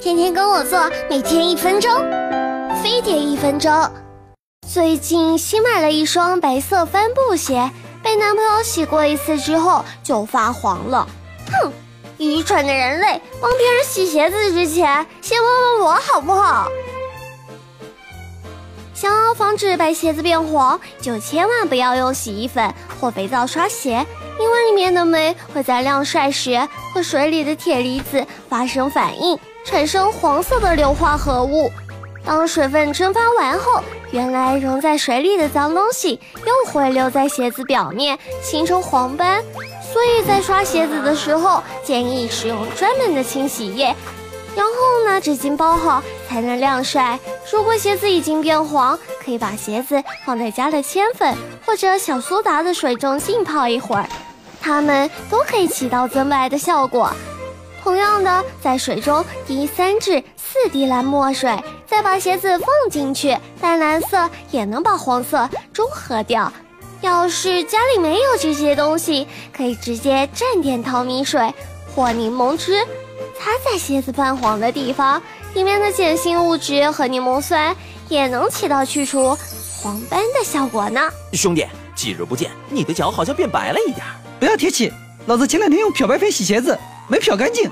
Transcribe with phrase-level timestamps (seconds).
[0.00, 1.90] 天天跟我做，每天一分钟，
[2.80, 3.72] 飞碟一分钟。
[4.64, 7.68] 最近新买了一双白色帆布鞋，
[8.00, 11.08] 被男朋友洗过一次之后就发黄了。
[11.50, 11.72] 哼，
[12.16, 16.68] 愚蠢的人类，帮别人洗鞋子之前，先问问我好不好？
[18.94, 24.06] 想要防止白鞋子变黄，就千万不要用洗衣粉或肥皂刷鞋，
[24.38, 29.36] 因为里面的酶会在晾晒时和水里的铁离子发生反应。
[29.64, 31.70] 产生黄色的硫化合物，
[32.24, 39.42] 当水分蒸发完后，原来溶在水里的脏东西又会留在鞋子表面，形成黄斑。
[39.92, 43.94] 所以在刷鞋子的时候，建议使用专门的清洗液，
[44.54, 44.72] 然后
[45.06, 47.18] 拿纸巾包好才能晾晒。
[47.50, 54.06] 如果鞋子已经变黄，可以把鞋子放在加了铅粉或者小苏打的水中浸泡一会儿，
[54.60, 57.10] 它们都可以起到增白的效果。
[57.82, 66.52] 同样的，在水中滴三至四滴蓝墨水，再把鞋子放进去，淡蓝色也能把黄色中和掉。
[67.00, 71.54] 要是家里没有这些东西，可以直接蘸点淘米水
[71.94, 72.84] 或柠檬汁，
[73.38, 75.22] 擦在鞋子泛黄的地方，
[75.54, 77.74] 里面的碱性物质和柠檬酸
[78.08, 79.38] 也能起到去除
[79.80, 81.00] 黄斑的效果呢。
[81.32, 84.04] 兄弟，几日不见，你的脚好像变白了一点。
[84.40, 84.92] 不要提起，
[85.26, 86.76] 老子前两天用漂白粉洗鞋子。
[87.08, 87.70] 没漂干净。